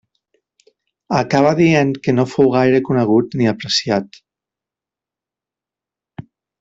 Acaba 1.17 1.51
dient 1.59 1.91
que 2.07 2.15
no 2.15 2.25
fou 2.31 2.49
gaire 2.55 2.79
conegut 2.87 3.37
ni 3.43 3.51
apreciat. 3.53 4.21